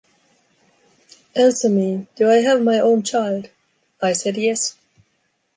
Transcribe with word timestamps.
Answer 1.35 1.69
me: 1.69 2.07
Do 2.15 2.27
I 2.27 2.37
have 2.37 2.63
my 2.63 2.79
own 2.79 3.03
child?" 3.03 3.51
I 4.01 4.13
said 4.13 4.35
yes. 4.35 4.73